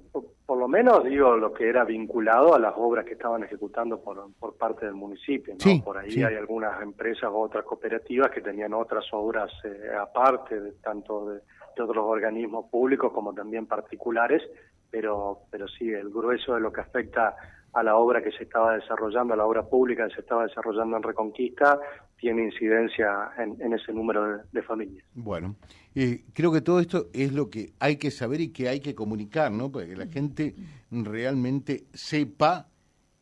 por 0.50 0.59
lo 0.59 0.66
menos 0.66 1.04
digo 1.04 1.37
lo 1.37 1.52
que 1.52 1.69
era 1.69 1.85
vinculado 1.85 2.57
a 2.57 2.59
las 2.59 2.75
obras 2.76 3.04
que 3.04 3.12
estaban 3.12 3.45
ejecutando 3.45 4.00
por, 4.02 4.33
por 4.35 4.57
parte 4.57 4.85
del 4.85 4.97
municipio. 4.97 5.54
¿no? 5.54 5.85
por 5.85 5.97
ahí 5.97 6.25
hay 6.25 6.35
algunas 6.35 6.83
empresas 6.83 7.30
o 7.30 7.38
otras 7.38 7.64
cooperativas 7.64 8.33
que 8.33 8.40
tenían 8.40 8.75
otras 8.75 9.04
obras 9.12 9.49
eh, 9.62 9.92
aparte, 9.97 10.61
de, 10.61 10.73
tanto 10.83 11.30
de, 11.30 11.40
otros 11.80 12.04
organismos 12.04 12.66
públicos 12.69 13.12
como 13.12 13.33
también 13.33 13.66
particulares, 13.66 14.42
pero, 14.90 15.42
pero 15.52 15.69
sí, 15.69 15.88
el 15.88 16.11
grueso 16.11 16.57
de 16.57 16.61
lo 16.61 16.73
que 16.73 16.80
afecta 16.80 17.37
a 17.72 17.82
la 17.82 17.96
obra 17.96 18.22
que 18.22 18.32
se 18.32 18.44
estaba 18.44 18.74
desarrollando, 18.74 19.34
a 19.34 19.36
la 19.36 19.46
obra 19.46 19.62
pública 19.62 20.08
que 20.08 20.14
se 20.14 20.20
estaba 20.20 20.46
desarrollando 20.46 20.96
en 20.96 21.02
Reconquista, 21.02 21.78
tiene 22.18 22.44
incidencia 22.44 23.30
en, 23.38 23.72
ese 23.72 23.92
número 23.92 24.42
de, 24.52 24.62
familias. 24.62 25.04
Bueno, 25.14 25.56
eh, 25.94 26.24
creo 26.34 26.52
que 26.52 26.60
todo 26.60 26.80
esto 26.80 27.06
es 27.12 27.32
lo 27.32 27.48
que 27.48 27.72
hay 27.78 27.96
que 27.96 28.10
saber 28.10 28.40
y 28.40 28.48
que 28.48 28.68
hay 28.68 28.80
que 28.80 28.94
comunicar, 28.94 29.50
¿no? 29.50 29.72
Para 29.72 29.86
que 29.86 29.96
la 29.96 30.06
gente 30.06 30.54
realmente 30.90 31.84
sepa 31.94 32.66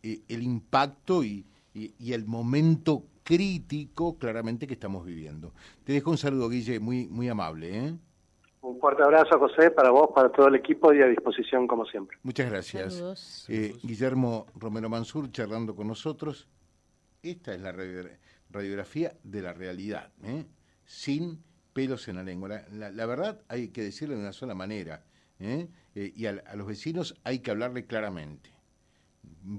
eh, 0.02 0.20
el 0.28 0.42
impacto 0.42 1.22
y, 1.24 1.44
el 2.00 2.26
momento 2.26 3.04
crítico 3.22 4.18
claramente 4.18 4.66
que 4.66 4.74
estamos 4.74 5.06
viviendo. 5.06 5.52
Te 5.84 5.92
dejo 5.92 6.10
un 6.10 6.18
saludo, 6.18 6.48
Guille, 6.48 6.80
muy, 6.80 7.06
muy 7.06 7.28
amable. 7.28 7.78
¿eh? 7.78 7.94
Un 8.78 8.82
fuerte 8.82 9.02
abrazo, 9.02 9.40
José, 9.40 9.73
para 9.73 9.90
vos, 9.90 10.11
para 10.14 10.30
todo 10.30 10.47
el 10.47 10.54
equipo 10.54 10.94
y 10.94 11.02
a 11.02 11.06
disposición 11.06 11.66
como 11.66 11.85
siempre. 11.85 12.16
Muchas 12.23 12.49
gracias. 12.49 13.44
Eh, 13.49 13.75
Guillermo 13.82 14.47
Romero 14.54 14.88
Mansur 14.88 15.32
charlando 15.32 15.75
con 15.75 15.88
nosotros. 15.88 16.47
Esta 17.20 17.52
es 17.52 17.61
la 17.61 17.73
radiografía 17.73 19.16
de 19.25 19.42
la 19.42 19.52
realidad, 19.52 20.12
¿eh? 20.23 20.44
sin 20.85 21.42
pelos 21.73 22.06
en 22.06 22.16
la 22.16 22.23
lengua. 22.23 22.62
La, 22.70 23.06
verdad 23.06 23.40
hay 23.49 23.70
que 23.70 23.82
decirlo 23.82 24.14
de 24.14 24.20
una 24.20 24.32
sola 24.32 24.54
manera. 24.54 25.02
¿eh? 25.40 25.68
y 25.97 26.26
a, 26.26 26.35
los 26.54 26.68
vecinos 26.68 27.16
hay 27.25 27.40
que 27.40 27.50
hablarle 27.50 27.85
claramente. 27.85 28.52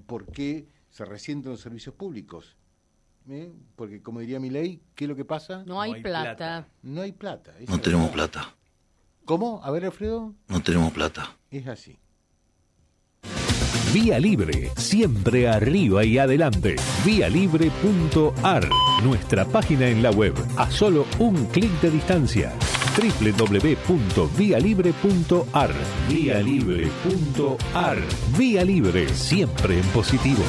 ¿Por 0.07 0.27
qué 0.27 0.69
se 0.87 1.03
resienten 1.03 1.51
los 1.51 1.59
servicios 1.59 1.93
públicos? 1.93 2.55
Porque, 3.75 4.01
como 4.01 4.21
diría 4.21 4.39
mi 4.39 4.49
ley, 4.49 4.81
¿qué 4.95 5.03
es 5.03 5.09
lo 5.09 5.15
que 5.17 5.25
pasa? 5.25 5.65
No 5.65 5.81
hay, 5.81 6.01
plata. 6.01 6.69
No 6.83 7.01
hay 7.01 7.11
plata. 7.11 7.53
No 7.67 7.81
tenemos 7.81 8.11
plata. 8.11 8.55
¿Cómo? 9.29 9.61
A 9.63 9.69
ver, 9.69 9.85
Alfredo. 9.85 10.33
No 10.47 10.63
tenemos 10.63 10.91
plata. 10.91 11.37
Es 11.51 11.67
así. 11.67 11.95
Vía 13.93 14.17
Libre, 14.17 14.71
siempre 14.75 15.47
arriba 15.47 16.03
y 16.03 16.17
adelante. 16.17 16.77
Vialibre.ar, 17.05 18.67
nuestra 19.03 19.45
página 19.45 19.87
en 19.87 20.01
la 20.01 20.09
web, 20.09 20.33
a 20.57 20.71
solo 20.71 21.05
un 21.19 21.45
clic 21.45 21.69
de 21.79 21.91
distancia. 21.91 22.51
www.vialibre.ar. 22.97 25.73
Vialibre.ar. 26.09 27.97
Vía 28.35 28.65
Libre, 28.65 29.09
siempre 29.09 29.79
en 29.79 29.85
positivo. 29.89 30.43